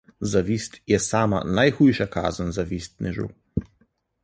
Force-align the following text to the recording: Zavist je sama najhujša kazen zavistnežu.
Zavist 0.29 0.79
je 0.93 0.99
sama 1.07 1.41
najhujša 1.59 2.09
kazen 2.17 2.51
zavistnežu. 2.59 3.31